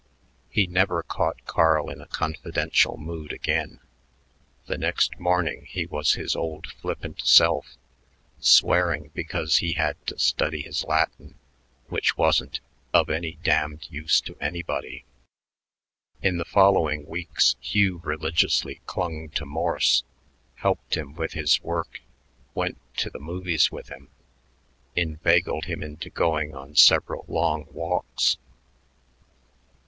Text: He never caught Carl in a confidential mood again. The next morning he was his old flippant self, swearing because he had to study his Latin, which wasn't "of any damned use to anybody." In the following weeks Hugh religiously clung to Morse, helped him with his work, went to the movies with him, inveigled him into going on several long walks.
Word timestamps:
He 0.49 0.65
never 0.65 1.03
caught 1.03 1.45
Carl 1.45 1.87
in 1.91 2.01
a 2.01 2.07
confidential 2.07 2.97
mood 2.97 3.31
again. 3.31 3.79
The 4.65 4.75
next 4.79 5.19
morning 5.19 5.67
he 5.69 5.85
was 5.85 6.13
his 6.13 6.35
old 6.35 6.65
flippant 6.65 7.21
self, 7.21 7.77
swearing 8.39 9.11
because 9.13 9.57
he 9.57 9.73
had 9.73 10.03
to 10.07 10.17
study 10.17 10.63
his 10.63 10.83
Latin, 10.85 11.35
which 11.89 12.17
wasn't 12.17 12.61
"of 12.95 13.11
any 13.11 13.37
damned 13.43 13.85
use 13.91 14.19
to 14.21 14.35
anybody." 14.41 15.05
In 16.23 16.39
the 16.39 16.45
following 16.45 17.05
weeks 17.05 17.55
Hugh 17.59 17.99
religiously 18.03 18.81
clung 18.87 19.29
to 19.35 19.45
Morse, 19.45 20.03
helped 20.55 20.97
him 20.97 21.13
with 21.13 21.33
his 21.33 21.61
work, 21.61 21.99
went 22.55 22.79
to 22.97 23.11
the 23.11 23.19
movies 23.19 23.71
with 23.71 23.89
him, 23.89 24.09
inveigled 24.95 25.65
him 25.65 25.83
into 25.83 26.09
going 26.09 26.55
on 26.55 26.73
several 26.75 27.23
long 27.27 27.67
walks. 27.69 28.37